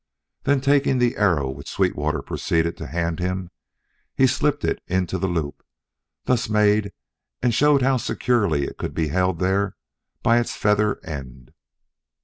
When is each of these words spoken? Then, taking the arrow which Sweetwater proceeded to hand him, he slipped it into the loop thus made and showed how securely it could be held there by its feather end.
Then, 0.45 0.61
taking 0.61 0.97
the 0.97 1.15
arrow 1.17 1.47
which 1.51 1.69
Sweetwater 1.69 2.23
proceeded 2.23 2.75
to 2.77 2.87
hand 2.87 3.19
him, 3.19 3.51
he 4.17 4.25
slipped 4.25 4.65
it 4.65 4.81
into 4.87 5.19
the 5.19 5.27
loop 5.27 5.61
thus 6.25 6.49
made 6.49 6.91
and 7.43 7.53
showed 7.53 7.83
how 7.83 7.97
securely 7.97 8.63
it 8.63 8.77
could 8.79 8.95
be 8.95 9.09
held 9.09 9.37
there 9.37 9.75
by 10.23 10.39
its 10.39 10.55
feather 10.55 10.99
end. 11.05 11.51